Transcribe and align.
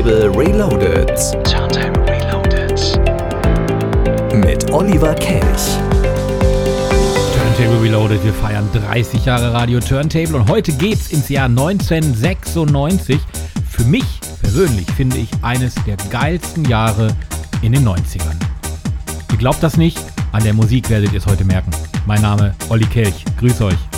Turntable 0.00 0.30
Reloaded. 0.30 1.08
Turntable 1.44 2.02
Reloaded. 2.06 2.80
Mit 4.34 4.70
Oliver 4.72 5.14
Kelch. 5.14 5.76
Turntable 7.36 7.82
Reloaded. 7.82 8.24
Wir 8.24 8.32
feiern 8.32 8.66
30 8.72 9.26
Jahre 9.26 9.52
Radio 9.52 9.78
Turntable 9.78 10.36
und 10.36 10.48
heute 10.48 10.72
geht's 10.72 11.12
ins 11.12 11.28
Jahr 11.28 11.50
1996. 11.50 13.20
Für 13.68 13.84
mich 13.84 14.06
persönlich 14.40 14.90
finde 14.92 15.18
ich 15.18 15.28
eines 15.42 15.74
der 15.86 15.98
geilsten 16.08 16.64
Jahre 16.64 17.14
in 17.60 17.72
den 17.72 17.86
90ern. 17.86 18.40
Ihr 19.32 19.36
glaubt 19.36 19.62
das 19.62 19.76
nicht? 19.76 19.98
An 20.32 20.42
der 20.42 20.54
Musik 20.54 20.88
werdet 20.88 21.12
ihr 21.12 21.18
es 21.18 21.26
heute 21.26 21.44
merken. 21.44 21.72
Mein 22.06 22.22
Name 22.22 22.54
Olli 22.70 22.86
Kelch. 22.86 23.26
Grüß 23.38 23.60
euch. 23.60 23.89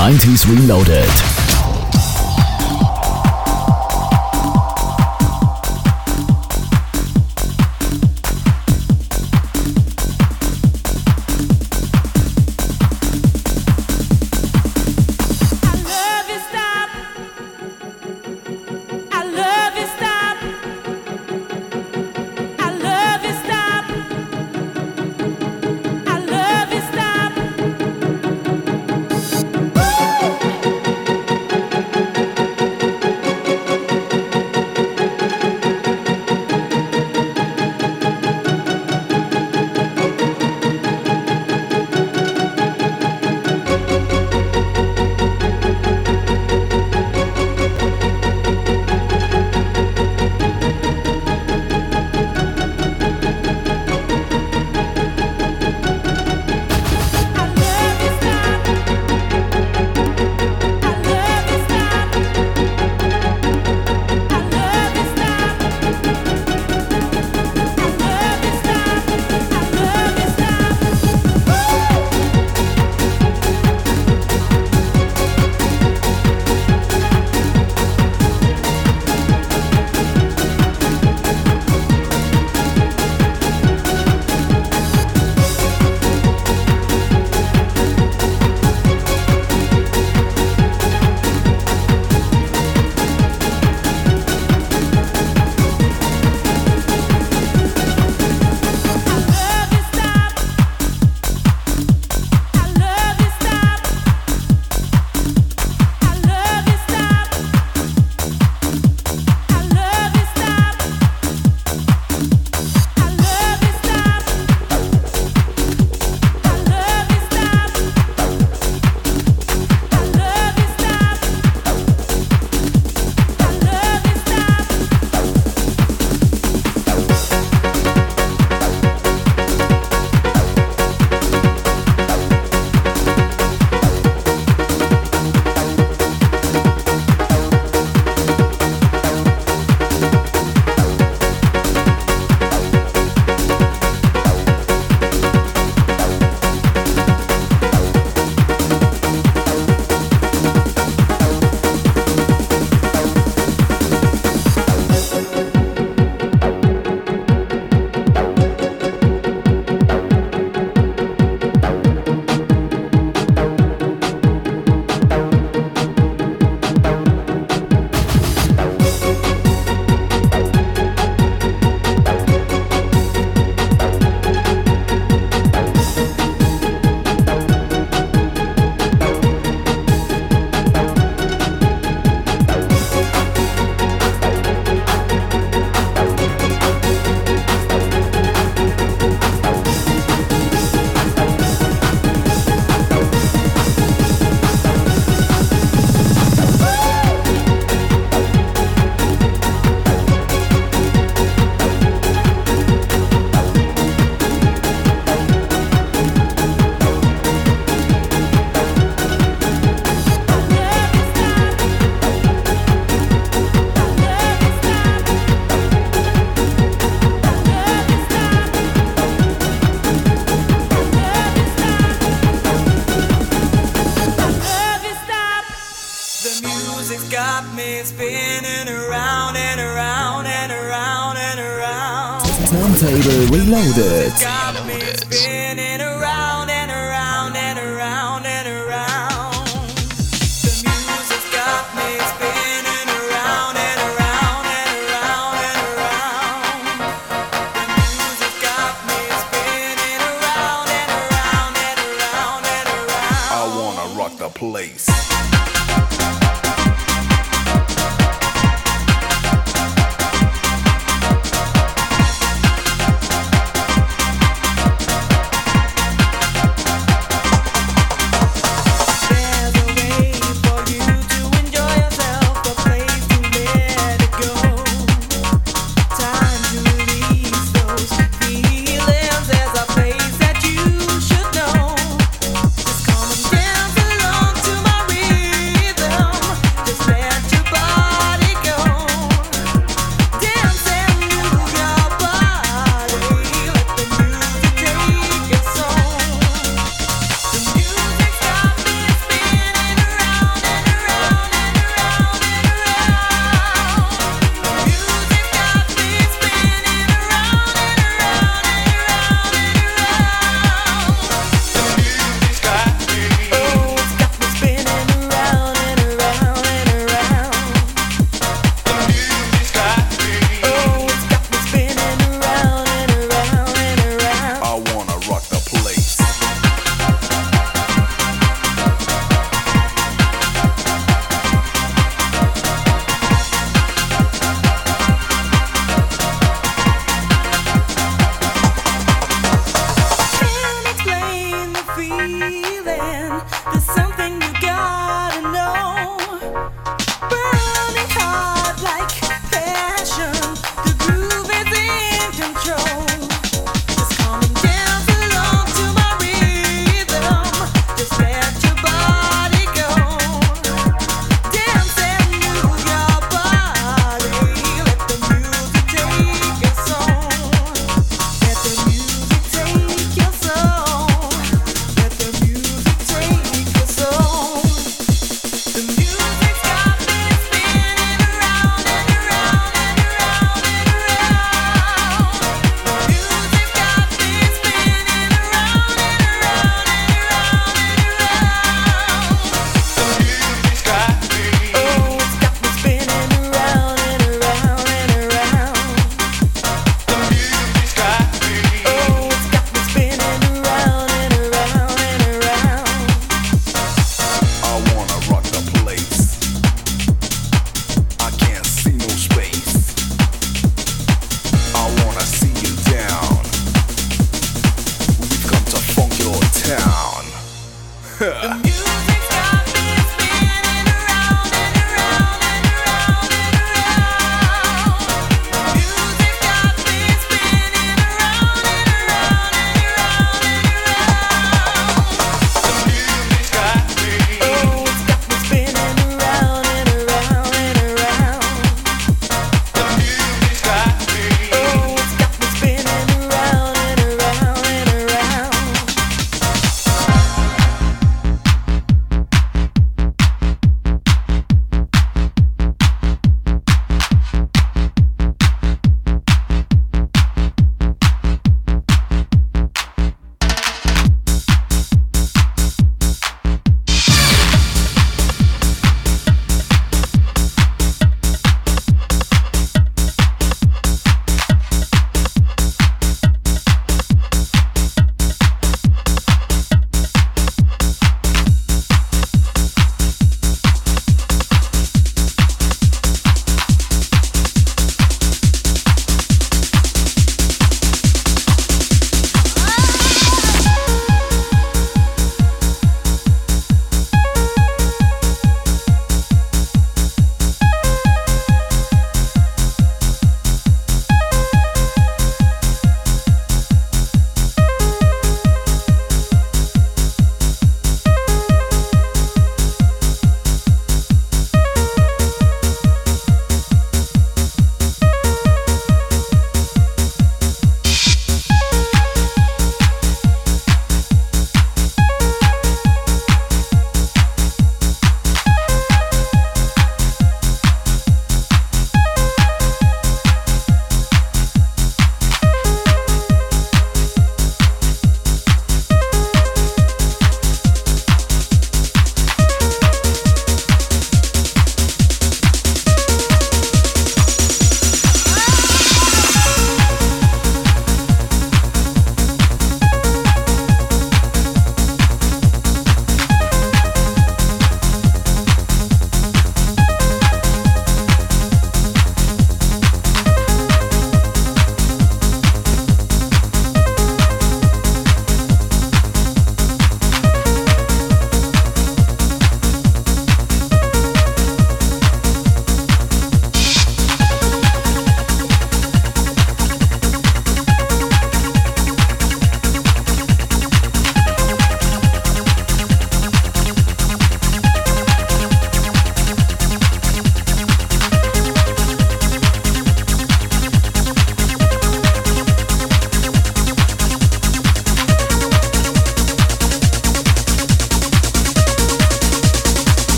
90s 0.00 0.46
Reloaded. 0.46 1.39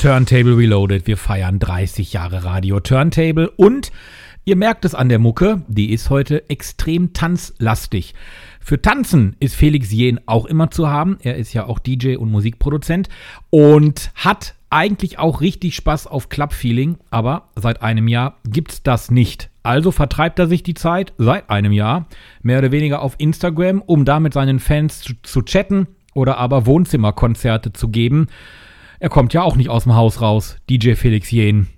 Turntable 0.00 0.56
Reloaded. 0.56 1.06
Wir 1.06 1.18
feiern 1.18 1.58
30 1.58 2.14
Jahre 2.14 2.42
Radio 2.42 2.80
Turntable 2.80 3.50
und 3.50 3.92
ihr 4.46 4.56
merkt 4.56 4.86
es 4.86 4.94
an 4.94 5.10
der 5.10 5.18
Mucke, 5.18 5.60
die 5.68 5.92
ist 5.92 6.08
heute 6.08 6.48
extrem 6.48 7.12
tanzlastig. 7.12 8.14
Für 8.60 8.80
Tanzen 8.80 9.36
ist 9.40 9.54
Felix 9.54 9.92
Jen 9.92 10.18
auch 10.24 10.46
immer 10.46 10.70
zu 10.70 10.88
haben. 10.88 11.18
Er 11.20 11.36
ist 11.36 11.52
ja 11.52 11.66
auch 11.66 11.78
DJ 11.78 12.16
und 12.16 12.30
Musikproduzent 12.30 13.10
und 13.50 14.10
hat 14.14 14.54
eigentlich 14.70 15.18
auch 15.18 15.42
richtig 15.42 15.76
Spaß 15.76 16.06
auf 16.06 16.30
Club-Feeling, 16.30 16.96
aber 17.10 17.50
seit 17.54 17.82
einem 17.82 18.08
Jahr 18.08 18.38
gibt's 18.48 18.82
das 18.82 19.10
nicht. 19.10 19.50
Also 19.62 19.90
vertreibt 19.90 20.38
er 20.38 20.46
sich 20.46 20.62
die 20.62 20.72
Zeit 20.72 21.12
seit 21.18 21.50
einem 21.50 21.72
Jahr 21.72 22.06
mehr 22.40 22.60
oder 22.60 22.72
weniger 22.72 23.02
auf 23.02 23.16
Instagram, 23.18 23.82
um 23.82 24.06
da 24.06 24.18
mit 24.18 24.32
seinen 24.32 24.60
Fans 24.60 25.02
zu, 25.02 25.12
zu 25.22 25.42
chatten 25.42 25.88
oder 26.14 26.38
aber 26.38 26.64
Wohnzimmerkonzerte 26.64 27.74
zu 27.74 27.88
geben. 27.88 28.28
Er 29.00 29.08
kommt 29.08 29.32
ja 29.32 29.42
auch 29.42 29.56
nicht 29.56 29.70
aus 29.70 29.84
dem 29.84 29.94
Haus 29.94 30.20
raus, 30.20 30.56
DJ 30.68 30.92
Felix 30.92 31.30
Jen. 31.30 31.68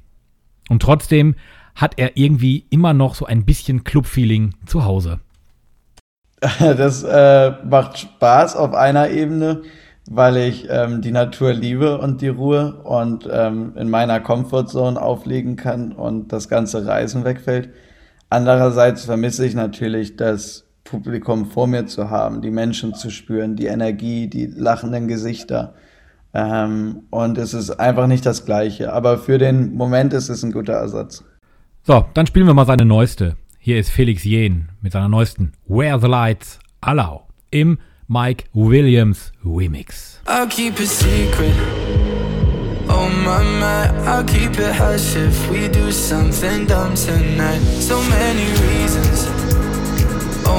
Und 0.69 0.83
trotzdem 0.83 1.37
hat 1.76 1.95
er 1.97 2.17
irgendwie 2.17 2.67
immer 2.69 2.95
noch 2.95 3.14
so 3.14 3.25
ein 3.25 3.45
bisschen 3.45 3.85
Club-Feeling 3.85 4.55
zu 4.67 4.85
Hause. 4.85 5.21
Das 6.59 7.05
äh, 7.05 7.52
macht 7.64 7.99
Spaß 7.99 8.57
auf 8.57 8.75
einer 8.75 9.11
Ebene, 9.11 9.62
weil 10.11 10.37
ich 10.38 10.67
ähm, 10.69 11.00
die 11.00 11.12
Natur 11.12 11.52
liebe 11.52 11.99
und 11.99 12.21
die 12.21 12.29
Ruhe 12.29 12.83
und 12.83 13.29
ähm, 13.31 13.75
in 13.76 13.88
meiner 13.88 14.19
Comfortzone 14.19 15.00
auflegen 15.00 15.55
kann 15.55 15.93
und 15.93 16.33
das 16.33 16.49
ganze 16.49 16.85
Reisen 16.85 17.25
wegfällt. 17.25 17.71
Andererseits 18.29 19.05
vermisse 19.05 19.47
ich 19.47 19.55
natürlich 19.55 20.17
das 20.17 20.67
Publikum 20.83 21.47
vor 21.47 21.69
mir 21.69 21.87
zu 21.87 22.11
haben, 22.11 22.43
die 22.43 22.50
Menschen 22.50 22.95
zu 22.95 23.11
spüren, 23.11 23.55
die 23.55 23.67
Energie, 23.67 24.26
die 24.26 24.47
lachenden 24.47 25.07
Gesichter. 25.07 25.75
Ähm, 26.35 27.03
und 27.11 27.39
es 27.39 27.55
ist 27.55 27.71
einfach 27.71 28.07
nicht 28.07 28.25
das 28.25 28.45
Gleiche. 28.45 28.93
Aber 28.93 29.19
für 29.19 29.39
den 29.39 29.75
Moment 29.75 30.12
ist 30.12 30.29
es 30.29 30.43
ein 30.43 30.53
guter 30.53 30.75
Ersatz. 30.75 31.25
So, 31.83 32.05
dann 32.15 32.27
spielen 32.27 32.47
wir 32.47 32.55
mal 32.55 32.67
seine 32.67 32.85
neueste. 32.85 33.37
Hier 33.59 33.79
ist 33.79 33.91
Felix 33.91 34.25
Jen 34.25 34.71
mit 34.81 34.93
seiner 34.93 35.09
neuesten 35.09 35.53
Where 35.67 36.01
the 36.01 36.07
Lights 36.07 36.59
Allow 36.81 37.29
im 37.51 37.79
Mike 38.09 38.45
Williams 38.53 39.33
Remix. 39.45 40.21
I'll 40.27 40.49
keep 40.49 40.79
it 40.81 40.89
secret. 40.89 41.55
Oh 42.89 43.09
my 43.09 43.43
my, 43.61 43.89
I'll 44.07 44.25
keep 44.25 44.59
it 44.59 44.75
hush 44.75 45.17
if 45.17 45.51
we 45.51 45.69
do 45.69 45.91
something 45.91 46.67
dumb 46.67 46.95
tonight. 46.95 47.61
So 47.81 48.01
many 48.11 48.45
reasons. 48.69 49.32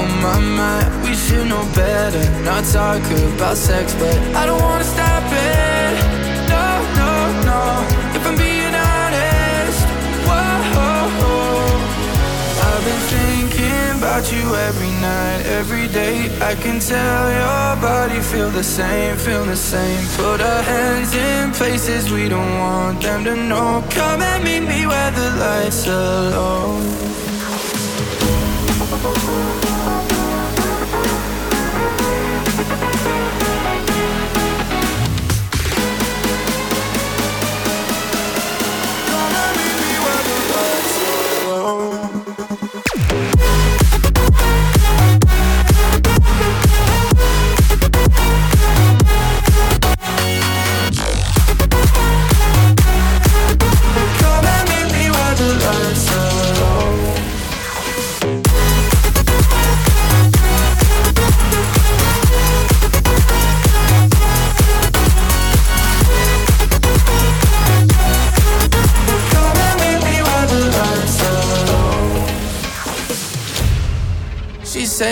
Oh 0.03 0.09
my 0.21 0.37
my, 0.59 0.81
we 1.03 1.15
should 1.15 1.47
know 1.47 1.63
better. 1.73 2.23
Not 2.43 2.65
talk 2.65 3.03
about 3.35 3.55
sex, 3.55 3.93
but 3.95 4.17
I 4.35 4.45
don't 4.45 4.61
wanna 4.61 4.83
stop 4.83 5.23
it. 5.23 5.93
No, 6.53 6.67
no, 6.99 7.11
no. 7.49 7.61
If 8.17 8.27
I'm 8.27 8.35
being 8.35 8.75
honest, 8.91 9.79
whoa. 10.27 10.43
I've 12.67 12.83
been 12.89 13.03
thinking 13.15 13.85
about 13.97 14.23
you 14.33 14.43
every 14.67 14.93
night, 14.99 15.41
every 15.59 15.87
day. 15.87 16.15
I 16.41 16.53
can 16.55 16.81
tell 16.81 17.25
your 17.41 17.69
body 17.81 18.19
feel 18.19 18.49
the 18.49 18.63
same, 18.63 19.15
feel 19.15 19.45
the 19.45 19.55
same. 19.55 20.03
Put 20.17 20.41
our 20.41 20.63
hands 20.63 21.15
in 21.15 21.51
places 21.53 22.11
we 22.11 22.27
don't 22.27 22.59
want 22.59 23.01
them 23.01 23.23
to 23.23 23.35
know. 23.37 23.81
Come 23.91 24.21
and 24.21 24.43
meet 24.43 24.65
me 24.67 24.85
where 24.85 25.11
the 25.11 25.29
lights 25.39 25.87
are 25.87 26.29
low. 26.31 26.93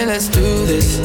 Say 0.01 0.07
let's 0.07 0.29
do 0.29 0.65
this. 0.65 0.99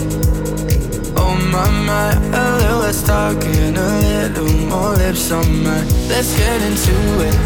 Oh 1.18 1.36
my 1.52 1.68
my, 1.84 2.14
oh, 2.32 2.56
a 2.56 2.56
little 2.56 2.78
less 2.78 3.02
talking, 3.06 3.76
a 3.76 3.88
little 4.00 4.50
more 4.70 4.94
lips 4.96 5.30
on 5.30 5.44
mine. 5.62 5.86
Let's 6.08 6.34
get 6.34 6.62
into 6.62 6.96
it. 7.28 7.36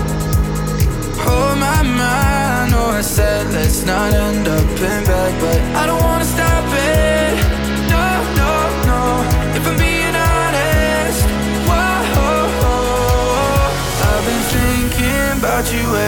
Oh 1.27 1.57
my 1.59 1.83
my, 1.83 2.67
I 2.67 2.69
know 2.71 2.91
I 2.91 3.01
said 3.01 3.53
let's 3.53 3.85
not 3.85 4.13
end 4.13 4.47
up 4.47 4.63
in 4.63 5.05
bed, 5.05 5.41
but 5.41 5.61
I 5.81 5.87
don't 5.87 6.01
wanna 6.01 6.25
stop 6.25 6.65
it. 6.73 7.20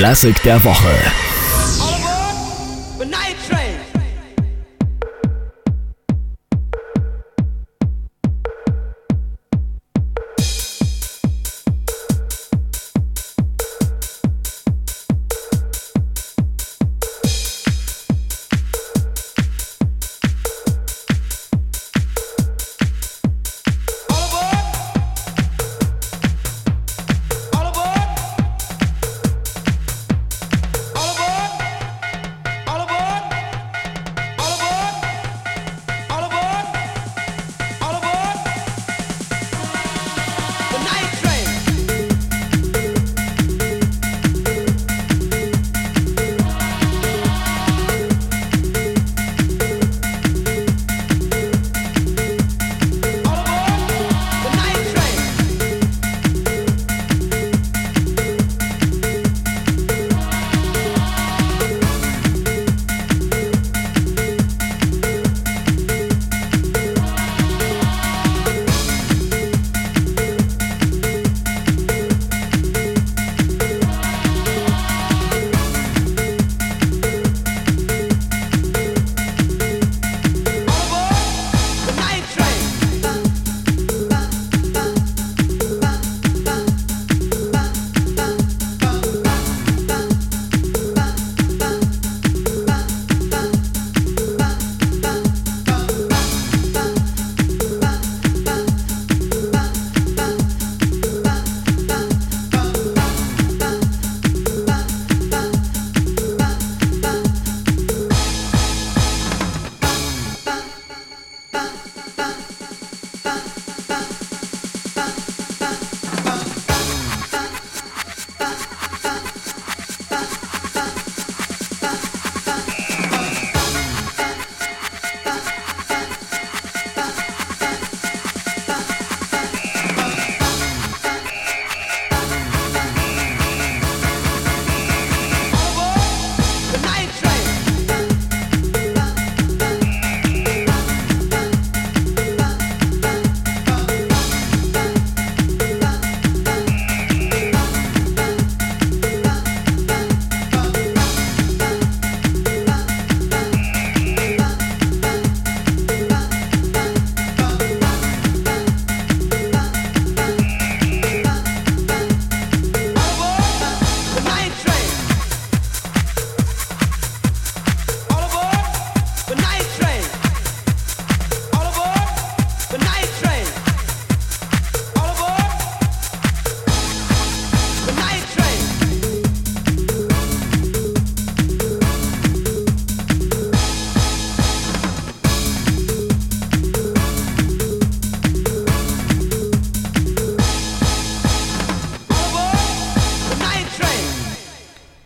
Klassik 0.00 0.42
der 0.44 0.64
Woche. 0.64 1.29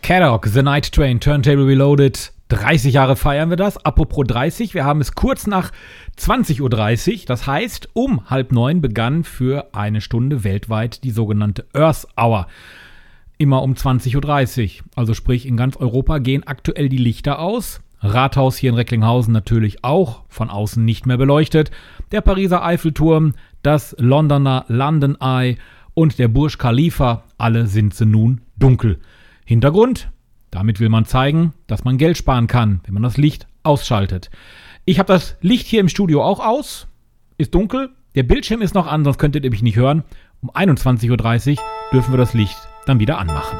Caddock, 0.05 0.45
The 0.45 0.61
Night 0.61 0.91
Train, 0.91 1.19
Turntable 1.19 1.65
Reloaded. 1.65 2.31
30 2.49 2.93
Jahre 2.93 3.15
feiern 3.15 3.49
wir 3.49 3.57
das. 3.57 3.83
Apropos 3.83 4.23
30, 4.27 4.75
wir 4.75 4.85
haben 4.85 5.01
es 5.01 5.15
kurz 5.15 5.47
nach 5.47 5.71
20.30 6.19 6.61
Uhr. 6.61 7.25
Das 7.25 7.47
heißt, 7.47 7.89
um 7.93 8.29
halb 8.29 8.51
neun 8.51 8.81
begann 8.81 9.23
für 9.23 9.73
eine 9.73 10.01
Stunde 10.01 10.43
weltweit 10.43 11.03
die 11.03 11.09
sogenannte 11.09 11.65
Earth 11.73 12.05
Hour. 12.21 12.45
Immer 13.39 13.63
um 13.63 13.73
20.30 13.73 14.81
Uhr. 14.81 14.85
Also 14.95 15.15
sprich, 15.15 15.47
in 15.47 15.57
ganz 15.57 15.75
Europa 15.75 16.19
gehen 16.19 16.45
aktuell 16.45 16.87
die 16.87 16.97
Lichter 16.97 17.39
aus. 17.39 17.81
Rathaus 17.99 18.57
hier 18.57 18.69
in 18.69 18.75
Recklinghausen 18.75 19.33
natürlich 19.33 19.83
auch 19.83 20.21
von 20.29 20.51
außen 20.51 20.85
nicht 20.85 21.07
mehr 21.07 21.17
beleuchtet. 21.17 21.71
Der 22.11 22.21
Pariser 22.21 22.63
Eiffelturm, 22.63 23.33
das 23.63 23.95
Londoner 23.97 24.65
London 24.67 25.17
Eye 25.19 25.57
und 25.95 26.19
der 26.19 26.27
Burj 26.27 26.59
Khalifa, 26.59 27.23
alle 27.39 27.65
sind 27.65 27.95
sie 27.95 28.05
nun 28.05 28.41
dunkel. 28.55 28.99
Hintergrund? 29.45 30.11
Damit 30.51 30.79
will 30.79 30.89
man 30.89 31.05
zeigen, 31.05 31.53
dass 31.67 31.83
man 31.83 31.97
Geld 31.97 32.17
sparen 32.17 32.47
kann, 32.47 32.81
wenn 32.83 32.93
man 32.93 33.03
das 33.03 33.17
Licht 33.17 33.47
ausschaltet. 33.63 34.29
Ich 34.85 34.99
habe 34.99 35.11
das 35.11 35.37
Licht 35.41 35.67
hier 35.67 35.79
im 35.79 35.89
Studio 35.89 36.23
auch 36.23 36.39
aus, 36.39 36.87
ist 37.37 37.53
dunkel, 37.53 37.89
der 38.15 38.23
Bildschirm 38.23 38.61
ist 38.61 38.73
noch 38.73 38.87
an, 38.87 39.03
sonst 39.03 39.17
könntet 39.17 39.43
ihr 39.43 39.51
mich 39.51 39.61
nicht 39.61 39.75
hören. 39.75 40.03
Um 40.41 40.49
21.30 40.49 41.57
Uhr 41.57 41.63
dürfen 41.91 42.13
wir 42.13 42.17
das 42.17 42.33
Licht 42.33 42.57
dann 42.85 42.99
wieder 42.99 43.17
anmachen. 43.17 43.59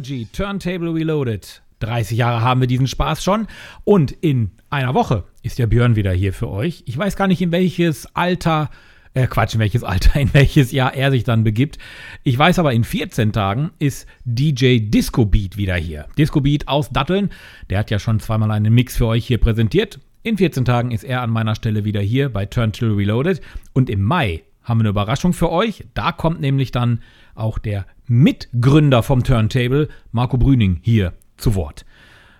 Prodigy, 0.00 0.26
Turntable 0.32 0.94
Reloaded. 0.94 1.60
30 1.80 2.16
Jahre 2.16 2.40
haben 2.40 2.62
wir 2.62 2.66
diesen 2.66 2.86
Spaß 2.86 3.22
schon. 3.22 3.46
Und 3.84 4.12
in 4.12 4.50
einer 4.70 4.94
Woche 4.94 5.24
ist 5.42 5.58
der 5.58 5.66
Björn 5.66 5.94
wieder 5.94 6.10
hier 6.10 6.32
für 6.32 6.48
euch. 6.48 6.82
Ich 6.86 6.96
weiß 6.96 7.16
gar 7.16 7.26
nicht, 7.26 7.42
in 7.42 7.52
welches 7.52 8.16
Alter, 8.16 8.70
äh, 9.12 9.26
Quatsch, 9.26 9.52
in 9.52 9.60
welches 9.60 9.84
Alter, 9.84 10.18
in 10.20 10.32
welches 10.32 10.72
Jahr 10.72 10.94
er 10.94 11.10
sich 11.10 11.24
dann 11.24 11.44
begibt. 11.44 11.76
Ich 12.22 12.38
weiß 12.38 12.58
aber, 12.58 12.72
in 12.72 12.84
14 12.84 13.34
Tagen 13.34 13.72
ist 13.78 14.06
DJ 14.24 14.78
Disco 14.88 15.26
Beat 15.26 15.58
wieder 15.58 15.76
hier. 15.76 16.06
Disco 16.16 16.40
Beat 16.40 16.66
aus 16.66 16.88
Datteln. 16.88 17.28
Der 17.68 17.80
hat 17.80 17.90
ja 17.90 17.98
schon 17.98 18.20
zweimal 18.20 18.50
einen 18.52 18.72
Mix 18.72 18.96
für 18.96 19.06
euch 19.06 19.26
hier 19.26 19.38
präsentiert. 19.38 20.00
In 20.22 20.38
14 20.38 20.64
Tagen 20.64 20.92
ist 20.92 21.04
er 21.04 21.20
an 21.20 21.28
meiner 21.28 21.54
Stelle 21.54 21.84
wieder 21.84 22.00
hier 22.00 22.30
bei 22.30 22.46
Turntable 22.46 22.96
Reloaded. 22.96 23.42
Und 23.74 23.90
im 23.90 24.02
Mai 24.02 24.44
haben 24.62 24.78
wir 24.78 24.84
eine 24.84 24.90
Überraschung 24.90 25.34
für 25.34 25.50
euch. 25.50 25.84
Da 25.92 26.12
kommt 26.12 26.40
nämlich 26.40 26.72
dann 26.72 27.00
auch 27.34 27.58
der 27.58 27.84
Mitgründer 28.12 29.04
vom 29.04 29.22
Turntable, 29.22 29.86
Marco 30.10 30.36
Brüning, 30.36 30.80
hier 30.82 31.12
zu 31.36 31.54
Wort. 31.54 31.84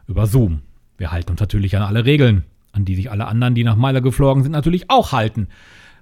Über 0.09 0.27
Zoom. 0.27 0.63
Wir 0.99 1.13
halten 1.13 1.31
uns 1.31 1.41
natürlich 1.41 1.77
an 1.77 1.83
alle 1.85 2.05
Regeln, 2.05 2.43
an 2.73 2.85
die 2.85 2.97
sich 2.97 3.09
alle 3.09 3.29
anderen, 3.29 3.55
die 3.55 3.63
nach 3.63 3.77
Meiler 3.77 4.01
geflogen 4.01 4.43
sind, 4.43 4.51
natürlich 4.51 4.91
auch 4.91 5.13
halten. 5.13 5.47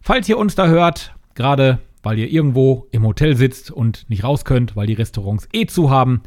Falls 0.01 0.27
ihr 0.27 0.39
uns 0.39 0.55
da 0.55 0.69
hört, 0.69 1.15
gerade 1.35 1.81
weil 2.03 2.19
ihr 2.19 2.31
irgendwo 2.31 2.87
im 2.93 3.05
Hotel 3.05 3.37
sitzt 3.37 3.71
und 3.71 4.09
nicht 4.09 4.25
raus 4.25 4.47
könnt, 4.47 4.75
weil 4.75 4.87
die 4.87 4.95
Restaurants 4.95 5.47
eh 5.53 5.67
zu 5.67 5.91
haben, 5.91 6.23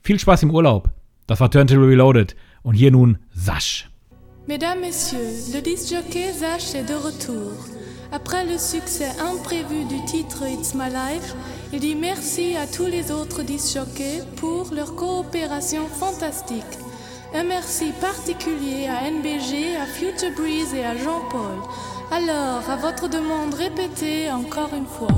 viel 0.00 0.20
Spaß 0.20 0.44
im 0.44 0.52
Urlaub. 0.52 0.92
Das 1.26 1.40
war 1.40 1.50
Turntable 1.50 1.88
Reloaded. 1.88 2.36
Und 2.62 2.74
hier 2.74 2.92
nun 2.92 3.18
Sasch. 3.34 3.90
Mesdames, 4.46 4.80
Messieurs, 4.80 5.52
le 5.52 5.60
disc 5.60 5.90
jockey 5.90 6.30
Zach 6.32 6.72
est 6.72 6.88
de 6.88 6.94
retour. 6.94 7.50
Après 8.12 8.44
le 8.44 8.58
succès 8.58 9.10
imprévu 9.20 9.84
du 9.84 10.04
titre 10.04 10.44
It's 10.46 10.74
My 10.74 10.88
Life, 10.88 11.34
il 11.72 11.80
dit 11.80 11.94
merci 11.94 12.56
à 12.56 12.66
tous 12.66 12.86
les 12.86 13.10
autres 13.10 13.42
disjockeys 13.42 14.22
pour 14.36 14.72
leur 14.72 14.94
coopération 14.94 15.86
fantastique. 15.86 16.64
Un 17.34 17.44
merci 17.44 17.92
particulier 18.00 18.86
à 18.86 19.10
NBG, 19.10 19.76
à 19.76 19.86
Future 19.86 20.30
Breeze 20.36 20.72
et 20.74 20.84
à 20.84 20.96
Jean-Paul. 20.96 21.58
Alors, 22.12 22.70
à 22.70 22.76
votre 22.76 23.08
demande, 23.08 23.54
répétez 23.54 24.30
encore 24.30 24.70
une 24.72 24.86
fois. 24.86 25.08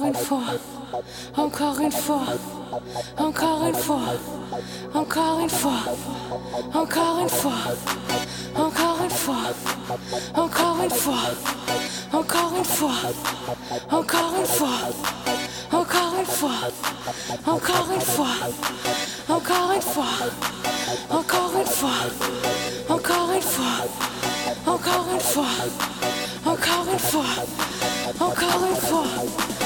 Encore 0.00 0.08
une 0.08 0.14
fois. 0.14 0.40
Encore 1.36 1.80
une 1.80 1.92
fois. 1.92 2.22
Encore 3.18 3.66
une 3.66 3.74
fois. 3.74 4.00
Encore 4.94 5.40
une 5.40 5.48
fois. 5.50 5.72
Encore 6.72 7.20
une 7.20 7.28
fois. 7.28 7.52
Encore 8.56 9.02
une 9.04 9.10
fois. 9.10 9.36
Encore 10.34 10.82
une 10.82 10.90
fois. 10.90 11.14
Encore 12.12 12.52
une 12.56 12.64
fois. 12.64 12.88
Encore 13.92 14.32
une 14.38 14.46
fois. 14.46 14.70
Encore 15.70 16.14
une 16.18 16.26
fois. 16.26 16.50
Encore 17.46 17.90
une 17.90 18.00
fois. 18.00 18.30
Encore 19.20 19.72
une 19.74 19.90
fois. 19.90 20.06
Encore 21.18 21.52
une 21.58 21.66
fois. 21.66 22.00
Encore 22.88 23.32
une 23.34 23.42
fois. 23.42 23.70
Encore 24.66 25.06
une 25.12 25.20
fois. 25.20 25.44
Encore 26.46 26.86
une 26.90 26.98
fois. 26.98 27.24
Encore 28.20 28.64
une 28.70 28.76
fois. 28.76 29.59